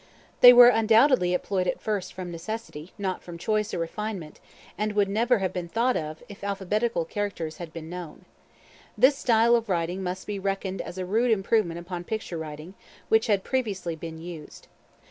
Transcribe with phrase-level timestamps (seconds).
[0.39, 4.39] They were undoubtedly employed at first from necessity, not from choice or refinement;
[4.75, 8.25] and would never have been thought of, if alphabetical characters had been known.
[8.97, 12.73] This style of writing must be reckoned as a rude improvement upon picture writing,
[13.09, 14.65] which had previously been used.